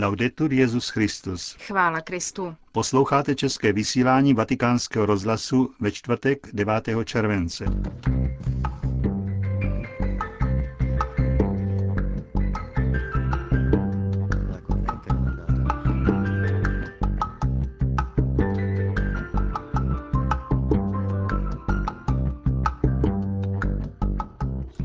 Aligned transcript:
Laudetur 0.00 0.52
Jezus 0.52 0.88
Christus. 0.88 1.56
Chvála 1.66 2.00
Kristu. 2.00 2.54
Posloucháte 2.72 3.34
české 3.34 3.72
vysílání 3.72 4.34
Vatikánského 4.34 5.06
rozhlasu 5.06 5.74
ve 5.80 5.90
čtvrtek 5.92 6.46
9. 6.52 6.88
července. 7.04 7.64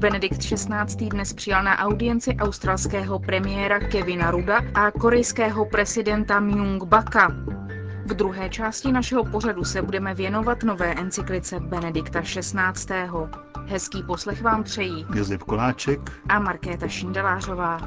Benedikt 0.04 0.38
XVI. 0.38 1.10
dnes 1.10 1.34
přijal 1.34 1.64
na 1.64 1.78
audienci 1.80 2.36
australského 2.40 3.20
premiéra 3.20 3.80
Kevina 3.80 4.32
Ruda 4.32 4.60
a 4.74 4.92
korejského 4.92 5.66
prezidenta 5.66 6.40
Myung 6.40 6.84
Baka. 6.84 7.28
V 8.06 8.14
druhé 8.14 8.50
části 8.50 8.92
našeho 8.92 9.24
pořadu 9.26 9.64
se 9.64 9.82
budeme 9.82 10.14
věnovat 10.14 10.64
nové 10.64 10.94
encyklice 10.94 11.60
Benedikta 11.60 12.22
XVI. 12.22 12.96
Hezký 13.66 14.04
poslech 14.04 14.42
vám 14.42 14.64
přejí 14.64 15.06
Josef 15.16 15.44
Koláček 15.44 16.00
a 16.30 16.40
Markéta 16.40 16.88
Šindelářová. 16.88 17.78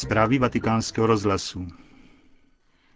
Zprávy 0.00 0.38
vatikánského 0.38 1.06
rozhlasu. 1.06 1.66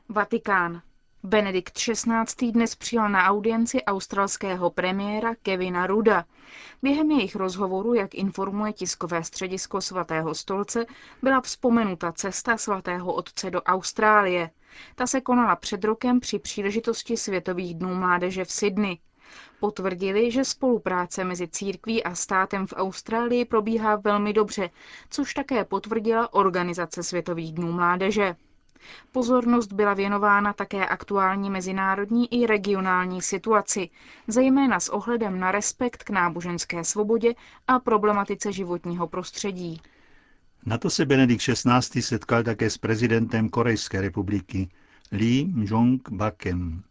Vatikán. 0.09 0.83
Benedikt 1.23 1.73
XVI. 1.79 2.53
dnes 2.53 2.75
přijal 2.75 3.09
na 3.09 3.25
audienci 3.25 3.85
australského 3.85 4.71
premiéra 4.71 5.35
Kevina 5.43 5.87
Ruda. 5.87 6.25
Během 6.83 7.11
jejich 7.11 7.37
rozhovoru, 7.37 7.95
jak 7.95 8.15
informuje 8.15 8.73
tiskové 8.73 9.25
středisko 9.25 9.81
svatého 9.81 10.35
stolce, 10.35 10.87
byla 11.23 11.41
vzpomenuta 11.41 12.13
cesta 12.13 12.57
svatého 12.57 13.13
otce 13.15 13.51
do 13.51 13.63
Austrálie. 13.63 14.51
Ta 14.95 15.07
se 15.07 15.21
konala 15.21 15.57
před 15.57 15.85
rokem 15.85 16.21
při 16.21 16.39
příležitosti 16.39 17.17
Světových 17.17 17.75
dnů 17.75 17.95
mládeže 17.95 18.45
v 18.45 18.51
Sydney. 18.51 18.99
Potvrdili, 19.61 20.31
že 20.31 20.45
spolupráce 20.45 21.25
mezi 21.25 21.49
církví 21.49 22.05
a 22.05 22.15
státem 22.15 22.67
v 22.67 22.75
Austrálii 22.77 23.45
probíhá 23.45 23.97
velmi 23.97 24.33
dobře, 24.33 24.71
což 25.11 25.35
také 25.35 25.65
potvrdila 25.65 26.33
Organizace 26.35 27.03
Světových 27.03 27.53
dnů 27.53 27.73
mládeže. 27.73 28.37
Pozornost 29.13 29.73
byla 29.73 29.95
věnována 29.95 30.53
také 30.53 30.87
aktuální 30.87 31.51
mezinárodní 31.51 32.35
i 32.35 32.47
regionální 32.47 33.23
situaci, 33.23 33.91
zejména 34.29 34.81
s 34.81 34.89
ohledem 34.89 35.41
na 35.41 35.53
respekt 35.53 36.03
k 36.05 36.11
náboženské 36.11 36.85
svobodě 36.85 37.35
a 37.69 37.79
problematice 37.79 38.53
životního 38.53 39.09
prostředí. 39.09 39.81
Na 40.67 40.79
to 40.79 40.91
se 40.91 41.07
Benedikt 41.07 41.43
XVI. 41.43 42.03
setkal 42.03 42.43
také 42.43 42.71
s 42.71 42.79
prezidentem 42.79 43.49
Korejské 43.49 44.01
republiky 44.01 44.69
Lee 45.13 45.47
Jong-bakem. 45.57 46.83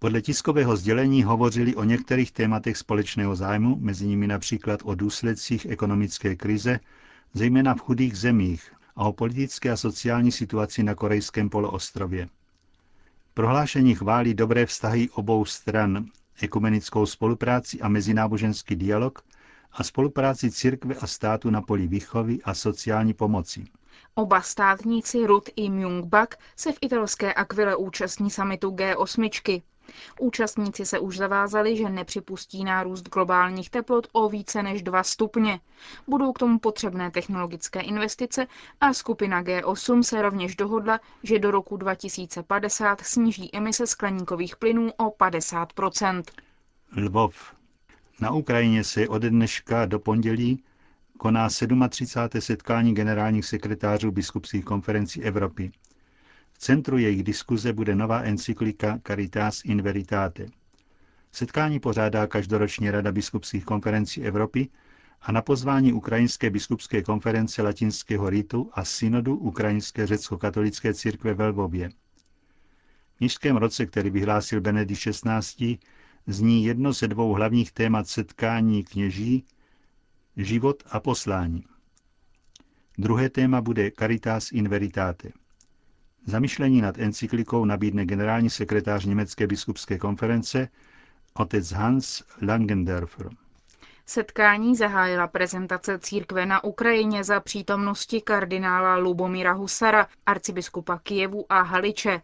Podle 0.00 0.22
tiskového 0.22 0.76
sdělení 0.76 1.22
hovořili 1.22 1.74
o 1.76 1.84
některých 1.84 2.32
tématech 2.32 2.76
společného 2.76 3.36
zájmu, 3.36 3.76
mezi 3.80 4.06
nimi 4.06 4.26
například 4.26 4.80
o 4.84 4.94
důsledcích 4.94 5.66
ekonomické 5.66 6.36
krize, 6.36 6.80
zejména 7.34 7.74
v 7.74 7.80
chudých 7.80 8.18
zemích, 8.18 8.72
a 8.96 9.04
o 9.04 9.12
politické 9.12 9.70
a 9.70 9.76
sociální 9.76 10.32
situaci 10.32 10.82
na 10.82 10.94
korejském 10.94 11.50
poloostrově. 11.50 12.28
Prohlášení 13.34 13.94
chválí 13.94 14.34
dobré 14.34 14.66
vztahy 14.66 15.08
obou 15.10 15.44
stran, 15.44 16.06
ekumenickou 16.42 17.06
spolupráci 17.06 17.80
a 17.80 17.88
mezináboženský 17.88 18.76
dialog 18.76 19.22
a 19.72 19.84
spolupráci 19.84 20.50
církve 20.50 20.94
a 20.94 21.06
státu 21.06 21.50
na 21.50 21.62
poli 21.62 21.86
výchovy 21.86 22.38
a 22.44 22.54
sociální 22.54 23.14
pomoci. 23.14 23.64
Oba 24.14 24.42
státníci 24.42 25.26
Rud 25.26 25.48
i 25.56 25.70
Myung-bak 25.70 26.34
se 26.56 26.72
v 26.72 26.78
italské 26.80 27.34
Aquile 27.34 27.76
účastní 27.76 28.30
samitu 28.30 28.70
G8. 28.70 29.62
Účastníci 30.20 30.86
se 30.86 30.98
už 30.98 31.16
zavázali, 31.16 31.76
že 31.76 31.88
nepřipustí 31.88 32.64
nárůst 32.64 33.08
globálních 33.08 33.70
teplot 33.70 34.06
o 34.12 34.28
více 34.28 34.62
než 34.62 34.82
2 34.82 35.02
stupně. 35.02 35.60
Budou 36.06 36.32
k 36.32 36.38
tomu 36.38 36.58
potřebné 36.58 37.10
technologické 37.10 37.80
investice 37.80 38.46
a 38.80 38.92
skupina 38.92 39.42
G8 39.42 40.02
se 40.02 40.22
rovněž 40.22 40.56
dohodla, 40.56 41.00
že 41.22 41.38
do 41.38 41.50
roku 41.50 41.76
2050 41.76 43.00
sníží 43.00 43.56
emise 43.56 43.86
skleníkových 43.86 44.56
plynů 44.56 44.92
o 44.96 45.10
50% 45.10 46.22
Lvov. 46.96 47.54
Na 48.20 48.30
Ukrajině 48.30 48.84
se 48.84 49.08
od 49.08 49.22
dneška 49.22 49.86
do 49.86 49.98
pondělí 49.98 50.62
koná 51.18 51.48
37. 51.88 52.40
setkání 52.40 52.94
generálních 52.94 53.46
sekretářů 53.46 54.10
biskupských 54.10 54.64
konferencí 54.64 55.22
Evropy. 55.22 55.70
Centru 56.58 56.98
jejich 56.98 57.22
diskuze 57.22 57.72
bude 57.72 57.94
nová 57.94 58.20
encyklika 58.22 58.98
Caritas 59.06 59.64
in 59.64 59.82
Veritate. 59.82 60.46
Setkání 61.32 61.80
pořádá 61.80 62.26
každoroční 62.26 62.90
Rada 62.90 63.12
biskupských 63.12 63.64
konferencí 63.64 64.22
Evropy 64.22 64.68
a 65.20 65.32
na 65.32 65.42
pozvání 65.42 65.92
Ukrajinské 65.92 66.50
biskupské 66.50 67.02
konference 67.02 67.62
latinského 67.62 68.30
ritu 68.30 68.70
a 68.72 68.84
synodu 68.84 69.36
Ukrajinské 69.36 70.06
řecko-katolické 70.06 70.94
církve 70.94 71.34
ve 71.34 71.46
Lvově. 71.46 71.88
V 73.16 73.20
nížském 73.20 73.56
roce, 73.56 73.86
který 73.86 74.10
vyhlásil 74.10 74.60
Benedikt 74.60 75.00
XVI., 75.00 75.78
zní 76.26 76.64
jedno 76.64 76.92
ze 76.92 77.08
dvou 77.08 77.32
hlavních 77.32 77.72
témat 77.72 78.08
setkání 78.08 78.84
kněží 78.84 79.44
život 80.36 80.82
a 80.90 81.00
poslání. 81.00 81.64
Druhé 82.98 83.30
téma 83.30 83.60
bude 83.60 83.90
Caritas 83.98 84.52
in 84.52 84.68
Veritate. 84.68 85.32
Zamyšlení 86.28 86.80
nad 86.80 86.98
encyklikou 86.98 87.64
nabídne 87.64 88.06
generální 88.06 88.50
sekretář 88.50 89.04
Německé 89.04 89.46
biskupské 89.46 89.98
konference 89.98 90.68
otec 91.34 91.72
Hans 91.72 92.22
Langendorfer. 92.42 93.30
Setkání 94.06 94.76
zahájila 94.76 95.26
prezentace 95.26 95.98
církve 95.98 96.46
na 96.46 96.64
Ukrajině 96.64 97.24
za 97.24 97.40
přítomnosti 97.40 98.20
kardinála 98.20 98.96
Lubomíra 98.96 99.52
Husara, 99.52 100.06
arcibiskupa 100.26 100.98
Kijevu 100.98 101.46
a 101.48 101.62
Haliče. 101.62 102.22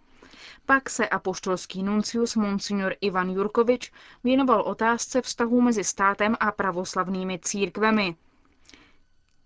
Pak 0.66 0.90
se 0.90 1.08
apoštolský 1.08 1.82
nuncius 1.82 2.36
Monsignor 2.36 2.94
Ivan 3.00 3.30
Jurkovič 3.30 3.92
věnoval 4.24 4.60
otázce 4.60 5.22
vztahů 5.22 5.60
mezi 5.60 5.84
státem 5.84 6.36
a 6.40 6.52
pravoslavnými 6.52 7.38
církvemi. 7.42 8.16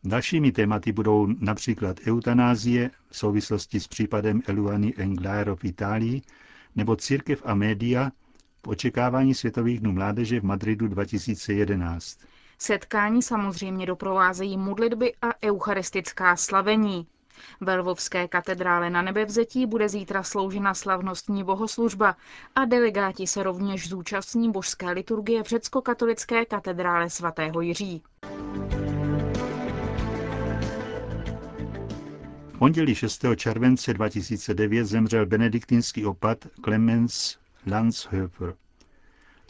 Dalšími 0.04 0.53
tématy 0.53 0.92
budou 0.92 1.26
například 1.41 1.97
eutanázie 2.06 2.91
v 3.10 3.16
souvislosti 3.16 3.81
s 3.81 3.88
případem 3.88 4.42
Eluany 4.47 4.94
Englaero 4.97 5.56
v 5.56 5.64
Itálii 5.64 6.22
nebo 6.76 6.97
církev 6.97 7.42
a 7.44 7.54
média 7.54 8.10
v 8.64 8.69
očekávání 8.69 9.34
Světových 9.34 9.81
dnů 9.81 9.92
mládeže 9.92 10.41
v 10.41 10.44
Madridu 10.44 10.88
2011. 10.88 12.19
Setkání 12.59 13.22
samozřejmě 13.22 13.86
doprovázejí 13.86 14.56
modlitby 14.56 15.12
a 15.22 15.42
eucharistická 15.44 16.36
slavení. 16.36 17.06
Ve 17.60 17.76
Lvovské 17.76 18.28
katedrále 18.28 18.91
na 18.91 19.03
nebevzetí 19.03 19.66
bude 19.66 19.88
zítra 19.88 20.22
sloužena 20.22 20.75
slavnostní 20.75 21.44
bohoslužba 21.44 22.16
a 22.54 22.65
delegáti 22.65 23.26
se 23.26 23.42
rovněž 23.42 23.88
zúčastní 23.88 24.53
božské 24.53 24.91
liturgie 24.91 25.42
v 25.42 25.47
řecko-katolické 25.47 26.44
katedrále 26.44 27.10
svatého 27.10 27.60
Jiří. 27.60 28.03
Pondělí 32.59 32.95
6. 32.95 33.25
července 33.37 33.95
2009 33.95 34.84
zemřel 34.87 35.27
benediktinský 35.27 36.07
opat 36.07 36.47
Clemens 36.65 37.37
Landshöfer. 37.66 38.55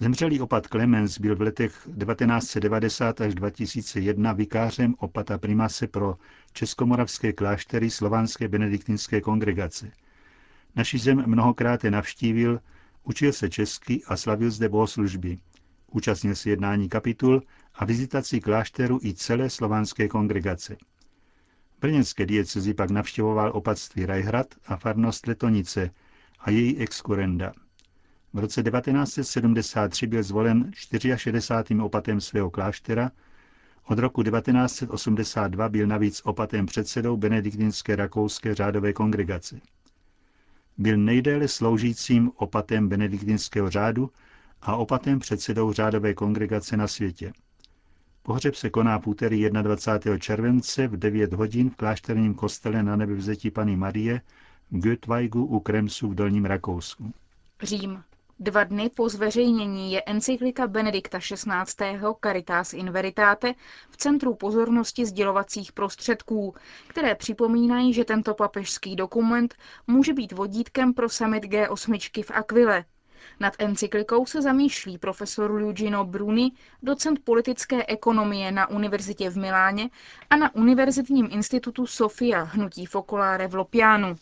Zemřelý 0.01 0.41
opat 0.41 0.67
Clemens 0.67 1.19
byl 1.19 1.37
v 1.37 1.41
letech 1.41 1.73
1990 1.73 3.21
až 3.21 3.35
2001 3.35 4.33
vikářem 4.33 4.95
opata 4.99 5.39
primase 5.39 5.87
pro 5.87 6.17
českomoravské 6.53 7.33
kláštery 7.33 7.91
slovanské 7.91 8.49
benediktinské 8.49 9.21
kongregace. 9.21 9.91
Naši 10.77 10.99
zem 10.99 11.23
mnohokrát 11.27 11.85
je 11.85 11.91
navštívil, 11.91 12.61
učil 13.05 13.33
se 13.33 13.49
česky 13.49 14.03
a 14.07 14.17
slavil 14.17 14.51
zde 14.51 14.69
bohoslužby. 14.69 15.39
Účastnil 15.93 16.35
se 16.35 16.51
jednání 16.51 16.89
kapitul 16.89 17.43
a 17.75 17.85
vizitací 17.85 18.41
klášteru 18.41 19.01
i 19.03 19.15
celé 19.15 19.51
slovanské 19.51 20.09
kongregace. 20.09 20.77
Brněnské 21.81 22.27
diecezi 22.27 22.75
pak 22.75 22.91
navštěvoval 22.91 23.51
opatství 23.55 24.07
Rajhrad 24.07 24.47
a 24.67 24.77
farnost 24.77 25.27
Letonice 25.27 25.91
a 26.41 26.51
její 26.51 26.79
exkurenda. 26.79 27.53
V 28.33 28.39
roce 28.39 28.63
1973 28.63 30.07
byl 30.07 30.23
zvolen 30.23 30.71
64. 30.75 31.81
opatem 31.83 32.21
svého 32.21 32.51
kláštera, 32.51 33.11
od 33.85 33.99
roku 33.99 34.23
1982 34.23 35.69
byl 35.69 35.87
navíc 35.87 36.21
opatem 36.25 36.67
předsedou 36.67 37.17
benediktinské 37.17 37.97
rakouské 37.97 38.55
řádové 38.55 38.93
kongregace. 38.93 39.61
Byl 40.79 40.97
nejdéle 40.97 41.49
sloužícím 41.49 42.31
opatem 42.37 42.89
benediktinského 42.89 43.71
řádu 43.71 44.11
a 44.63 44.77
opatem 44.77 45.19
předsedou 45.19 45.73
řádové 45.73 46.15
kongregace 46.15 46.77
na 46.77 46.89
světě. 46.89 47.33
Pohřeb 48.29 48.55
se 48.55 48.71
koná 48.71 48.99
v 48.99 49.07
úterý 49.07 49.51
21. 49.51 50.19
července 50.19 50.89
v 50.89 50.97
9 50.97 51.33
hodin 51.33 51.71
v 51.71 51.77
klášterním 51.77 52.35
kostele 52.35 52.83
na 52.83 52.97
nebevzetí 52.97 53.51
Pany 53.51 53.77
Marie 53.77 54.21
v 54.71 54.79
Götweigu 54.79 55.45
u 55.45 55.61
Kremsu 55.61 56.09
v 56.09 56.15
Dolním 56.15 56.45
Rakousku. 56.45 57.13
Řím. 57.63 58.03
Dva 58.39 58.65
dny 58.65 58.91
po 58.95 59.09
zveřejnění 59.09 59.93
je 59.93 60.03
encyklika 60.07 60.67
Benedikta 60.67 61.19
XVI. 61.19 61.99
Caritas 62.25 62.73
in 62.73 62.91
Veritate 62.91 63.55
v 63.91 63.97
centru 63.97 64.35
pozornosti 64.35 65.07
sdělovacích 65.07 65.73
prostředků, 65.73 66.55
které 66.87 67.15
připomínají, 67.15 67.95
že 67.95 68.05
tento 68.05 68.35
papežský 68.35 68.97
dokument 68.97 69.55
může 69.87 70.13
být 70.13 70.33
vodítkem 70.33 70.95
pro 70.95 71.09
summit 71.09 71.45
G8 71.45 72.23
v 72.23 72.31
Aquile, 72.31 72.85
nad 73.41 73.55
encyklikou 73.59 74.27
se 74.27 74.43
zamýšlí 74.43 74.99
profesor 74.99 75.51
Lugino 75.51 76.05
Bruni, 76.05 76.51
docent 76.83 77.25
politické 77.25 77.87
ekonomie 77.87 78.53
na 78.53 78.71
univerzitě 78.71 79.31
v 79.31 79.37
Miláně 79.37 79.89
a 80.31 80.37
na 80.37 80.55
Univerzitním 80.55 81.29
institutu 81.31 81.87
Sofia 81.87 82.43
hnutí 82.43 82.87
Focolare 82.87 83.49
v 83.49 83.55
Lopianu. 83.55 84.17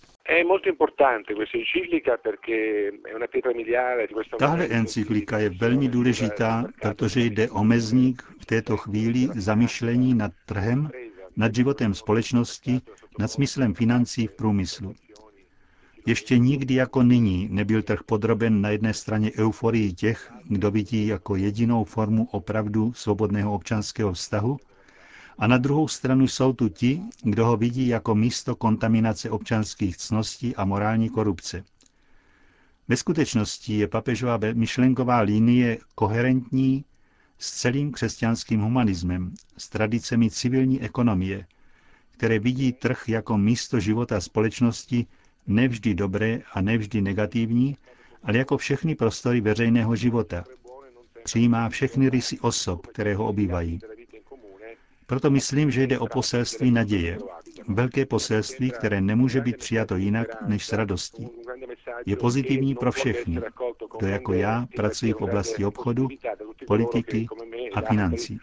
Tahle 4.38 4.64
encyklika 4.64 5.38
je 5.38 5.50
velmi 5.50 5.88
důležitá, 5.88 6.64
protože 6.82 7.20
jde 7.20 7.50
o 7.50 7.64
mezník 7.64 8.22
v 8.40 8.46
této 8.46 8.76
chvíli 8.76 9.28
zamýšlení 9.34 10.14
nad 10.14 10.32
trhem, 10.46 10.90
nad 11.36 11.54
životem 11.54 11.94
společnosti, 11.94 12.80
nad 13.18 13.28
smyslem 13.28 13.74
financí 13.74 14.26
v 14.26 14.36
průmyslu. 14.36 14.94
Ještě 16.06 16.38
nikdy 16.38 16.74
jako 16.74 17.02
nyní 17.02 17.48
nebyl 17.50 17.82
trh 17.82 18.02
podroben 18.06 18.60
na 18.60 18.68
jedné 18.68 18.94
straně 18.94 19.32
euforii 19.38 19.92
těch, 19.92 20.32
kdo 20.44 20.70
vidí 20.70 21.06
jako 21.06 21.36
jedinou 21.36 21.84
formu 21.84 22.28
opravdu 22.30 22.92
svobodného 22.92 23.54
občanského 23.54 24.12
vztahu, 24.12 24.56
a 25.38 25.46
na 25.46 25.58
druhou 25.58 25.88
stranu 25.88 26.28
jsou 26.28 26.52
tu 26.52 26.68
ti, 26.68 27.02
kdo 27.22 27.46
ho 27.46 27.56
vidí 27.56 27.88
jako 27.88 28.14
místo 28.14 28.56
kontaminace 28.56 29.30
občanských 29.30 29.96
cností 29.96 30.56
a 30.56 30.64
morální 30.64 31.08
korupce. 31.08 31.64
Ve 32.88 32.96
skutečnosti 32.96 33.78
je 33.78 33.88
papežová 33.88 34.38
myšlenková 34.52 35.20
linie 35.20 35.78
koherentní 35.94 36.84
s 37.38 37.52
celým 37.52 37.92
křesťanským 37.92 38.60
humanismem, 38.60 39.34
s 39.58 39.68
tradicemi 39.68 40.30
civilní 40.30 40.82
ekonomie, 40.82 41.46
které 42.10 42.38
vidí 42.38 42.72
trh 42.72 43.08
jako 43.08 43.38
místo 43.38 43.80
života 43.80 44.20
společnosti 44.20 45.06
nevždy 45.46 45.94
dobré 45.94 46.40
a 46.52 46.60
nevždy 46.60 47.00
negativní, 47.00 47.76
ale 48.22 48.38
jako 48.38 48.56
všechny 48.56 48.94
prostory 48.94 49.40
veřejného 49.40 49.96
života. 49.96 50.44
Přijímá 51.24 51.68
všechny 51.68 52.10
rysy 52.10 52.38
osob, 52.40 52.86
které 52.86 53.14
ho 53.14 53.26
obývají. 53.26 53.78
Proto 55.06 55.30
myslím, 55.30 55.70
že 55.70 55.82
jde 55.82 55.98
o 55.98 56.06
poselství 56.06 56.70
naděje. 56.70 57.18
Velké 57.68 58.06
poselství, 58.06 58.70
které 58.70 59.00
nemůže 59.00 59.40
být 59.40 59.56
přijato 59.56 59.96
jinak 59.96 60.48
než 60.48 60.66
s 60.66 60.72
radostí. 60.72 61.28
Je 62.06 62.16
pozitivní 62.16 62.74
pro 62.74 62.92
všechny, 62.92 63.40
kdo 63.98 64.06
jako 64.06 64.32
já 64.32 64.66
pracují 64.76 65.12
v 65.12 65.16
oblasti 65.20 65.64
obchodu, 65.64 66.08
politiky 66.66 67.26
a 67.74 67.80
financí 67.80 68.40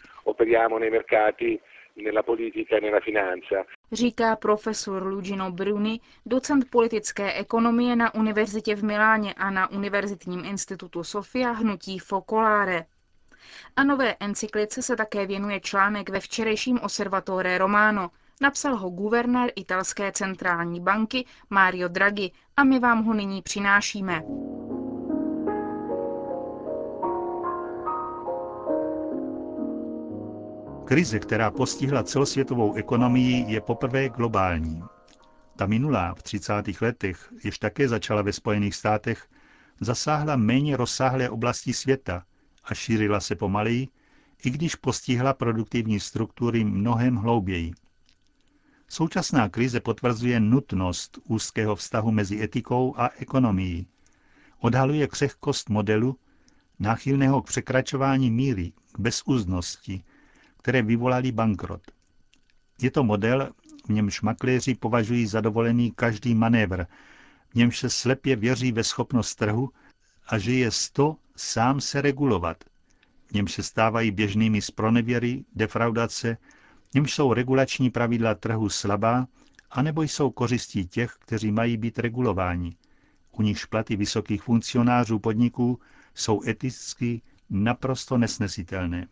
nella 1.96 2.24
politica 2.24 2.76
e 2.78 2.80
nella 2.80 3.00
finanza. 3.00 3.64
Říká 3.92 4.36
profesor 4.36 5.04
Lugino 5.04 5.52
Bruni, 5.52 6.00
docent 6.26 6.70
politické 6.70 7.34
ekonomie 7.34 7.96
na 7.96 8.14
univerzitě 8.16 8.76
v 8.76 8.84
Miláně 8.84 9.34
a 9.34 9.50
na 9.52 9.72
Univerzitním 9.72 10.46
institutu 10.46 11.04
Sofia 11.04 11.52
hnutí 11.52 12.00
Focolare. 12.00 12.86
A 13.76 13.84
nové 13.84 14.16
encyklice 14.20 14.82
se 14.82 14.96
také 14.96 15.26
věnuje 15.26 15.60
článek 15.60 16.10
ve 16.10 16.20
včerejším 16.20 16.80
Osservatore 16.84 17.58
Romano. 17.58 18.10
Napsal 18.42 18.76
ho 18.76 18.90
guvernér 18.90 19.52
italské 19.56 20.12
centrální 20.12 20.80
banky 20.80 21.26
Mario 21.50 21.88
Draghi 21.88 22.32
a 22.58 22.64
my 22.64 22.80
vám 22.80 23.04
ho 23.04 23.14
nyní 23.14 23.42
přinášíme. 23.42 24.22
Krize, 30.94 31.20
která 31.20 31.52
postihla 31.52 32.04
celosvětovou 32.04 32.74
ekonomii, 32.74 33.46
je 33.52 33.62
poprvé 33.62 34.10
globální. 34.10 34.84
Ta 35.56 35.66
minulá 35.66 36.14
v 36.14 36.24
30. 36.24 36.54
letech, 36.82 37.34
jež 37.44 37.60
také 37.60 37.88
začala 37.90 38.22
ve 38.22 38.34
Spojených 38.34 38.76
státech, 38.76 39.28
zasáhla 39.82 40.36
méně 40.36 40.78
rozsáhlé 40.78 41.30
oblasti 41.30 41.74
světa 41.74 42.26
a 42.64 42.74
šířila 42.74 43.20
se 43.20 43.36
pomaleji, 43.36 43.88
i 44.46 44.50
když 44.50 44.76
postihla 44.76 45.34
produktivní 45.34 46.00
struktury 46.00 46.64
mnohem 46.64 47.16
hlouběji. 47.16 47.72
Současná 48.88 49.50
krize 49.50 49.80
potvrzuje 49.80 50.40
nutnost 50.40 51.20
úzkého 51.28 51.76
vztahu 51.76 52.12
mezi 52.12 52.44
etikou 52.44 52.96
a 52.98 53.10
ekonomií. 53.18 53.88
Odhaluje 54.60 55.08
křehkost 55.08 55.70
modelu, 55.70 56.18
náchylného 56.80 57.42
k 57.42 57.46
překračování 57.46 58.32
míry, 58.32 58.72
k 58.92 59.00
bezúznosti, 59.00 60.04
které 60.64 60.82
vyvolali 60.82 61.32
bankrot. 61.32 61.82
Je 62.82 62.92
to 62.92 63.04
model, 63.04 63.50
v 63.86 63.90
němž 63.90 64.22
makléři 64.22 64.76
považují 64.76 65.28
za 65.28 65.42
dovolený 65.42 65.92
každý 65.92 66.36
manévr, 66.36 66.86
v 67.50 67.56
němž 67.56 67.80
se 67.80 67.90
slepě 67.90 68.36
věří 68.36 68.72
ve 68.72 68.84
schopnost 68.84 69.36
trhu 69.36 69.70
a 70.28 70.38
že 70.38 70.54
je 70.54 70.72
sto 70.72 71.16
sám 71.36 71.82
se 71.82 72.02
regulovat. 72.02 72.64
V 73.28 73.34
němž 73.34 73.52
se 73.52 73.64
stávají 73.64 74.12
běžnými 74.12 74.62
spronevěry, 74.62 75.46
defraudace, 75.56 76.38
v 76.92 76.94
němž 76.96 77.14
jsou 77.14 77.34
regulační 77.34 77.90
pravidla 77.90 78.36
trhu 78.36 78.70
slabá, 78.70 79.28
anebo 79.72 80.04
jsou 80.04 80.32
kořistí 80.32 80.88
těch, 80.88 81.16
kteří 81.20 81.52
mají 81.52 81.78
být 81.78 82.00
regulováni. 82.00 82.76
U 83.32 83.42
nichž 83.42 83.66
platy 83.66 83.96
vysokých 83.96 84.44
funkcionářů 84.44 85.20
podniků 85.20 85.80
jsou 86.16 86.42
eticky 86.48 87.22
naprosto 87.50 88.18
nesnesitelné. 88.18 89.08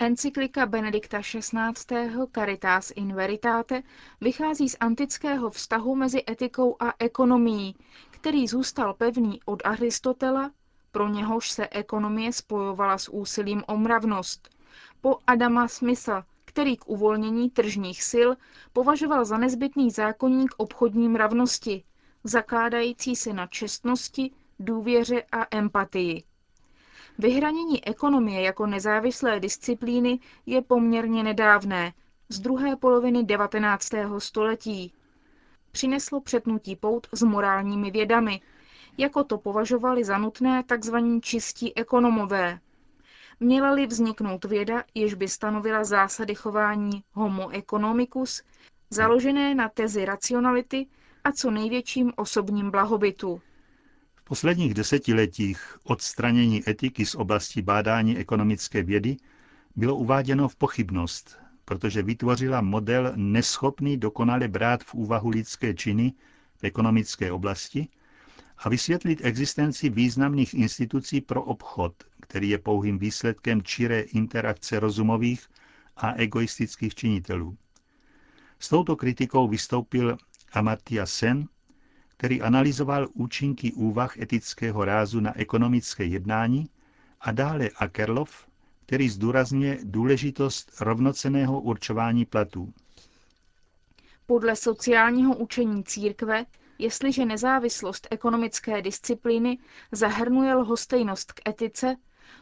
Encyklika 0.00 0.66
Benedikta 0.66 1.20
XVI. 1.20 1.72
Caritas 2.34 2.92
in 2.96 3.14
Veritate 3.14 3.82
vychází 4.20 4.68
z 4.68 4.76
antického 4.80 5.50
vztahu 5.50 5.94
mezi 5.94 6.22
etikou 6.30 6.76
a 6.80 6.92
ekonomií, 6.98 7.74
který 8.10 8.48
zůstal 8.48 8.94
pevný 8.94 9.40
od 9.44 9.62
Aristotela, 9.64 10.50
pro 10.92 11.08
něhož 11.08 11.50
se 11.50 11.68
ekonomie 11.70 12.32
spojovala 12.32 12.98
s 12.98 13.08
úsilím 13.12 13.62
o 13.66 13.76
mravnost, 13.76 14.48
po 15.00 15.18
Adama 15.26 15.68
Smitha, 15.68 16.26
který 16.44 16.76
k 16.76 16.88
uvolnění 16.88 17.50
tržních 17.50 18.02
sil 18.12 18.28
považoval 18.72 19.24
za 19.24 19.38
nezbytný 19.38 19.90
zákonník 19.90 20.54
obchodní 20.56 21.08
mravnosti, 21.08 21.84
zakládající 22.24 23.16
se 23.16 23.32
na 23.32 23.46
čestnosti, 23.46 24.30
důvěře 24.58 25.22
a 25.32 25.56
empatii. 25.56 26.24
Vyhranění 27.20 27.86
ekonomie 27.86 28.42
jako 28.42 28.66
nezávislé 28.66 29.40
disciplíny 29.40 30.18
je 30.46 30.62
poměrně 30.62 31.22
nedávné, 31.22 31.92
z 32.28 32.40
druhé 32.40 32.76
poloviny 32.76 33.24
19. 33.24 33.90
století. 34.18 34.92
Přineslo 35.72 36.20
přetnutí 36.20 36.76
pout 36.76 37.06
s 37.12 37.22
morálními 37.22 37.90
vědami, 37.90 38.40
jako 38.98 39.24
to 39.24 39.38
považovali 39.38 40.04
za 40.04 40.18
nutné 40.18 40.64
tzv. 40.78 40.96
čistí 41.22 41.76
ekonomové. 41.76 42.58
Měla-li 43.40 43.86
vzniknout 43.86 44.44
věda, 44.44 44.84
jež 44.94 45.14
by 45.14 45.28
stanovila 45.28 45.84
zásady 45.84 46.34
chování 46.34 47.02
homo 47.12 47.48
economicus, 47.50 48.42
založené 48.90 49.54
na 49.54 49.68
tezi 49.68 50.04
racionality 50.04 50.86
a 51.24 51.32
co 51.32 51.50
největším 51.50 52.12
osobním 52.16 52.70
blahobytu 52.70 53.40
posledních 54.28 54.74
desetiletích 54.74 55.78
odstranění 55.82 56.70
etiky 56.70 57.06
z 57.06 57.14
oblasti 57.14 57.62
bádání 57.62 58.16
ekonomické 58.16 58.82
vědy 58.82 59.16
bylo 59.76 59.96
uváděno 59.96 60.48
v 60.48 60.56
pochybnost, 60.56 61.38
protože 61.64 62.02
vytvořila 62.02 62.60
model 62.60 63.12
neschopný 63.16 63.96
dokonale 63.96 64.48
brát 64.48 64.84
v 64.84 64.94
úvahu 64.94 65.28
lidské 65.28 65.74
činy 65.74 66.12
v 66.56 66.64
ekonomické 66.64 67.32
oblasti 67.32 67.88
a 68.58 68.68
vysvětlit 68.68 69.20
existenci 69.22 69.88
významných 69.88 70.54
institucí 70.54 71.20
pro 71.20 71.42
obchod, 71.42 71.92
který 72.20 72.48
je 72.48 72.58
pouhým 72.58 72.98
výsledkem 72.98 73.62
čiré 73.62 74.00
interakce 74.00 74.80
rozumových 74.80 75.46
a 75.96 76.12
egoistických 76.12 76.94
činitelů. 76.94 77.56
S 78.58 78.68
touto 78.68 78.96
kritikou 78.96 79.48
vystoupil 79.48 80.16
Amartya 80.52 81.06
Sen, 81.06 81.48
který 82.18 82.42
analyzoval 82.42 83.08
účinky 83.14 83.72
úvah 83.72 84.18
etického 84.18 84.84
rázu 84.84 85.20
na 85.20 85.38
ekonomické 85.38 86.04
jednání, 86.04 86.68
a 87.20 87.32
dále 87.32 87.70
Akerlof, 87.76 88.48
který 88.86 89.08
zdůrazňuje 89.08 89.78
důležitost 89.82 90.72
rovnoceného 90.80 91.60
určování 91.60 92.24
platů. 92.24 92.72
Podle 94.26 94.56
sociálního 94.56 95.36
učení 95.36 95.84
církve, 95.84 96.44
jestliže 96.78 97.24
nezávislost 97.24 98.08
ekonomické 98.10 98.82
disciplíny 98.82 99.58
zahrnuje 99.92 100.54
lhostejnost 100.54 101.32
k 101.32 101.48
etice, 101.48 101.96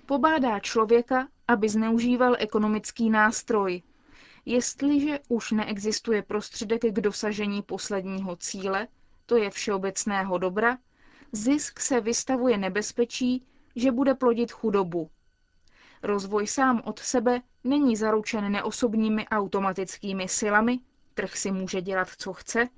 pobádá 0.06 0.60
člověka, 0.60 1.28
aby 1.48 1.68
zneužíval 1.68 2.36
ekonomický 2.38 3.10
nástroj. 3.10 3.82
Jestliže 4.46 5.20
už 5.28 5.50
neexistuje 5.50 6.22
prostředek 6.22 6.82
k 6.82 7.00
dosažení 7.00 7.62
posledního 7.62 8.36
cíle, 8.36 8.88
to 9.26 9.36
je 9.36 9.50
všeobecného 9.50 10.38
dobra, 10.38 10.78
zisk 11.32 11.80
se 11.80 12.00
vystavuje 12.00 12.56
nebezpečí, 12.56 13.46
že 13.76 13.92
bude 13.92 14.14
plodit 14.14 14.52
chudobu. 14.52 15.10
Rozvoj 16.02 16.46
sám 16.46 16.82
od 16.84 16.98
sebe 16.98 17.40
není 17.64 17.96
zaručen 17.96 18.52
neosobními 18.52 19.28
automatickými 19.28 20.28
silami, 20.28 20.78
trh 21.14 21.36
si 21.36 21.50
může 21.50 21.80
dělat, 21.80 22.08
co 22.18 22.32
chce, 22.32 22.68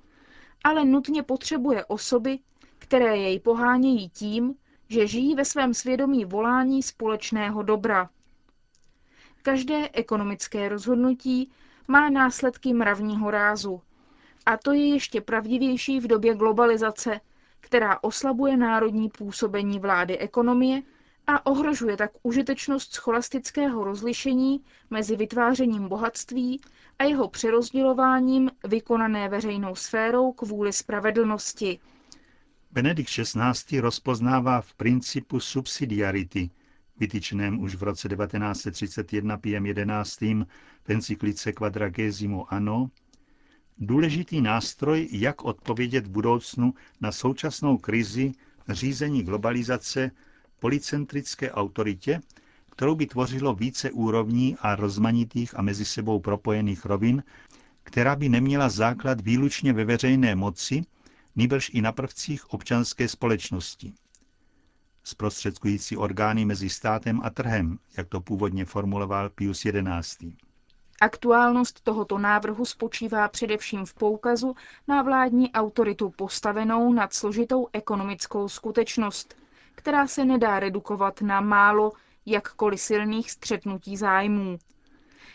ale 0.63 0.85
nutně 0.85 1.23
potřebuje 1.23 1.85
osoby, 1.85 2.39
které 2.79 3.17
jej 3.17 3.39
pohánějí 3.39 4.09
tím, 4.09 4.55
že 4.89 5.07
žijí 5.07 5.35
ve 5.35 5.45
svém 5.45 5.73
svědomí 5.73 6.25
volání 6.25 6.83
společného 6.83 7.63
dobra. 7.63 8.09
Každé 9.41 9.89
ekonomické 9.93 10.69
rozhodnutí 10.69 11.51
má 11.87 12.09
následky 12.09 12.73
mravního 12.73 13.31
rázu. 13.31 13.81
A 14.45 14.57
to 14.57 14.73
je 14.73 14.87
ještě 14.93 15.21
pravdivější 15.21 15.99
v 15.99 16.07
době 16.07 16.35
globalizace, 16.35 17.19
která 17.59 18.03
oslabuje 18.03 18.57
národní 18.57 19.09
působení 19.09 19.79
vlády 19.79 20.17
ekonomie 20.17 20.81
a 21.27 21.45
ohrožuje 21.45 21.97
tak 21.97 22.11
užitečnost 22.23 22.93
scholastického 22.93 23.83
rozlišení 23.83 24.63
mezi 24.89 25.15
vytvářením 25.15 25.87
bohatství 25.87 26.61
a 26.99 27.03
jeho 27.03 27.27
přerozdělováním 27.27 28.51
vykonané 28.67 29.29
veřejnou 29.29 29.75
sférou 29.75 30.31
kvůli 30.31 30.73
spravedlnosti. 30.73 31.79
Benedikt 32.71 33.09
XVI. 33.09 33.79
rozpoznává 33.79 34.61
v 34.61 34.73
principu 34.73 35.39
subsidiarity, 35.39 36.49
vytyčeném 36.97 37.59
už 37.59 37.75
v 37.75 37.83
roce 37.83 38.09
1931 38.09 39.37
PM 39.37 39.65
11. 39.65 40.21
v 40.83 40.89
encyklice 40.89 41.51
Quadragesimo 41.53 42.53
Anno, 42.53 42.89
důležitý 43.79 44.41
nástroj, 44.41 45.07
jak 45.11 45.45
odpovědět 45.45 46.07
v 46.07 46.09
budoucnu 46.09 46.73
na 47.01 47.11
současnou 47.11 47.77
krizi 47.77 48.31
řízení 48.69 49.23
globalizace 49.23 50.11
policentrické 50.59 51.51
autoritě, 51.51 52.21
kterou 52.71 52.95
by 52.95 53.05
tvořilo 53.05 53.53
více 53.55 53.91
úrovní 53.91 54.55
a 54.59 54.75
rozmanitých 54.75 55.59
a 55.59 55.61
mezi 55.61 55.85
sebou 55.85 56.19
propojených 56.19 56.85
rovin, 56.85 57.23
která 57.83 58.15
by 58.15 58.29
neměla 58.29 58.69
základ 58.69 59.21
výlučně 59.21 59.73
ve 59.73 59.85
veřejné 59.85 60.35
moci, 60.35 60.81
nýbrž 61.35 61.71
i 61.73 61.81
na 61.81 61.91
prvcích 61.91 62.53
občanské 62.53 63.07
společnosti. 63.07 63.93
Zprostředkující 65.03 65.97
orgány 65.97 66.45
mezi 66.45 66.69
státem 66.69 67.21
a 67.23 67.29
trhem, 67.29 67.79
jak 67.97 68.07
to 68.07 68.21
původně 68.21 68.65
formuloval 68.65 69.29
Pius 69.29 69.63
XI. 70.01 70.33
Aktuálnost 71.01 71.81
tohoto 71.83 72.17
návrhu 72.17 72.65
spočívá 72.65 73.27
především 73.27 73.85
v 73.85 73.93
poukazu 73.93 74.55
na 74.87 75.01
vládní 75.01 75.51
autoritu 75.51 76.09
postavenou 76.09 76.93
nad 76.93 77.13
složitou 77.13 77.67
ekonomickou 77.73 78.49
skutečnost, 78.49 79.35
která 79.75 80.07
se 80.07 80.25
nedá 80.25 80.59
redukovat 80.59 81.21
na 81.21 81.41
málo 81.41 81.91
jakkoliv 82.25 82.81
silných 82.81 83.31
střetnutí 83.31 83.97
zájmů, 83.97 84.57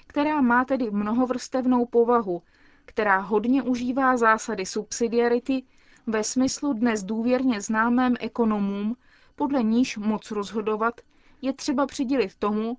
která 0.06 0.40
má 0.40 0.64
tedy 0.64 0.90
mnohovrstevnou 0.90 1.86
povahu, 1.86 2.42
která 2.84 3.18
hodně 3.18 3.62
užívá 3.62 4.16
zásady 4.16 4.66
subsidiarity 4.66 5.62
ve 6.06 6.24
smyslu 6.24 6.72
dnes 6.72 7.02
důvěrně 7.02 7.60
známém 7.60 8.14
ekonomům, 8.20 8.96
podle 9.34 9.62
níž 9.62 9.96
moc 9.96 10.30
rozhodovat 10.30 11.00
je 11.42 11.52
třeba 11.52 11.86
přidělit 11.86 12.34
tomu, 12.36 12.76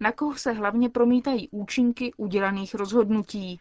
na 0.00 0.12
koho 0.12 0.36
se 0.38 0.52
hlavně 0.52 0.88
promítají 0.88 1.48
účinky 1.50 2.12
udělaných 2.16 2.74
rozhodnutí. 2.74 3.60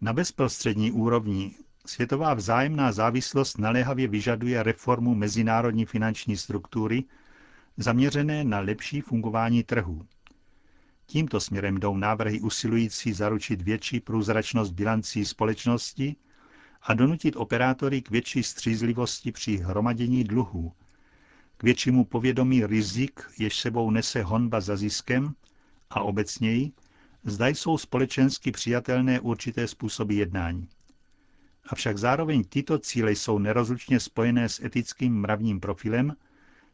Na 0.00 0.12
bezprostřední 0.12 0.92
úrovni 0.92 1.54
světová 1.86 2.34
vzájemná 2.34 2.92
závislost 2.92 3.58
naléhavě 3.58 4.08
vyžaduje 4.08 4.62
reformu 4.62 5.14
mezinárodní 5.14 5.84
finanční 5.86 6.36
struktury 6.36 7.04
zaměřené 7.76 8.44
na 8.44 8.60
lepší 8.60 9.00
fungování 9.00 9.62
trhů. 9.62 10.06
Tímto 11.06 11.40
směrem 11.40 11.76
jdou 11.76 11.96
návrhy 11.96 12.40
usilující 12.40 13.12
zaručit 13.12 13.62
větší 13.62 14.00
průzračnost 14.00 14.72
bilancí 14.72 15.24
společnosti 15.24 16.16
a 16.82 16.94
donutit 16.94 17.36
operátory 17.36 18.02
k 18.02 18.10
větší 18.10 18.42
střízlivosti 18.42 19.32
při 19.32 19.56
hromadění 19.56 20.24
dluhů, 20.24 20.72
k 21.56 21.62
většímu 21.62 22.04
povědomí 22.04 22.66
rizik, 22.66 23.20
jež 23.38 23.56
sebou 23.60 23.90
nese 23.90 24.22
honba 24.22 24.60
za 24.60 24.76
ziskem 24.76 25.34
a 25.90 26.00
obecněji, 26.00 26.72
zda 27.24 27.46
jsou 27.48 27.78
společensky 27.78 28.52
přijatelné 28.52 29.20
určité 29.20 29.68
způsoby 29.68 30.16
jednání. 30.18 30.68
Avšak 31.68 31.98
zároveň 31.98 32.44
tyto 32.44 32.78
cíle 32.78 33.12
jsou 33.12 33.38
nerozlučně 33.38 34.00
spojené 34.00 34.48
s 34.48 34.64
etickým 34.64 35.20
mravním 35.20 35.60
profilem, 35.60 36.16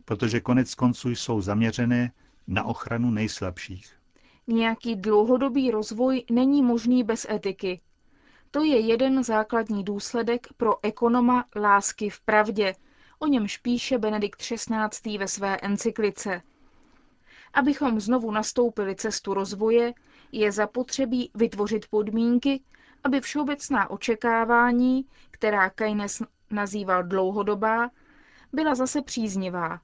protože 0.04 0.40
konec 0.40 0.74
konců 0.74 1.10
jsou 1.10 1.40
zaměřené 1.40 2.12
na 2.46 2.64
ochranu 2.64 3.10
nejslabších. 3.10 3.92
Nějaký 4.46 4.96
dlouhodobý 4.96 5.70
rozvoj 5.70 6.24
není 6.30 6.62
možný 6.62 7.04
bez 7.04 7.26
etiky. 7.30 7.80
To 8.50 8.64
je 8.64 8.80
jeden 8.80 9.24
základní 9.24 9.84
důsledek 9.84 10.46
pro 10.56 10.84
ekonoma 10.84 11.44
lásky 11.56 12.10
v 12.10 12.20
pravdě, 12.20 12.74
o 13.18 13.26
němž 13.26 13.56
píše 13.58 13.98
Benedikt 13.98 14.42
XVI. 14.42 15.18
ve 15.18 15.28
své 15.28 15.56
encyklice. 15.56 16.42
Abychom 17.54 18.00
znovu 18.00 18.30
nastoupili 18.30 18.96
cestu 18.96 19.34
rozvoje, 19.34 19.94
je 20.32 20.52
zapotřebí 20.52 21.30
vytvořit 21.34 21.86
podmínky, 21.90 22.60
aby 23.04 23.20
všeobecná 23.20 23.90
očekávání, 23.90 25.06
která 25.30 25.70
Keynes 25.70 26.22
nazýval 26.50 27.02
dlouhodobá, 27.02 27.90
byla 28.52 28.74
zase 28.74 29.02
příznivá. 29.02 29.80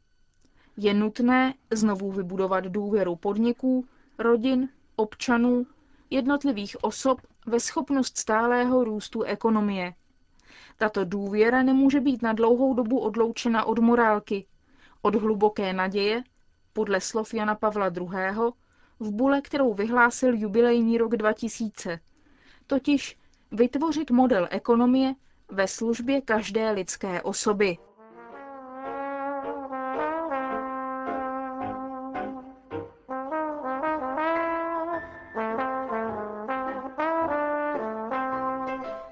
Je 0.77 0.95
nutné 0.95 1.55
znovu 1.71 2.13
vybudovat 2.13 2.65
důvěru 2.65 3.17
podniků, 3.17 3.85
rodin, 4.19 4.69
občanů, 4.97 5.67
jednotlivých 6.11 6.85
osob 6.85 7.21
ve 7.47 7.61
schopnost 7.61 8.19
stálého 8.19 8.85
růstu 8.85 9.23
ekonomie. 9.23 9.95
Tato 10.77 11.05
důvěra 11.05 11.63
nemůže 11.63 12.01
být 12.01 12.23
na 12.23 12.33
dlouhou 12.33 12.75
dobu 12.75 12.99
odloučena 12.99 13.65
od 13.65 13.79
morálky, 13.79 14.47
od 15.03 15.15
hluboké 15.15 15.73
naděje, 15.73 16.23
podle 16.73 17.01
slov 17.01 17.35
Jana 17.35 17.55
Pavla 17.55 17.87
II. 17.97 18.09
v 19.01 19.13
bule, 19.13 19.41
kterou 19.41 19.75
vyhlásil 19.75 20.35
jubilejní 20.35 20.99
rok 20.99 21.17
2000, 21.17 22.01
totiž 22.67 23.19
vytvořit 23.53 24.11
model 24.11 24.49
ekonomie 24.51 25.15
ve 25.49 25.69
službě 25.69 26.21
každé 26.21 26.71
lidské 26.71 27.23
osoby. 27.23 27.77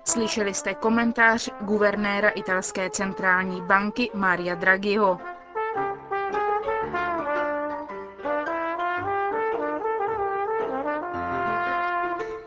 Slyšeli 0.05 0.55
jste 0.55 0.75
komentář 0.75 1.51
guvernéra 1.61 2.29
italské 2.29 2.91
centrální 2.91 3.63
banky 3.63 4.11
Maria 4.15 4.55
Draghiho. 4.55 5.19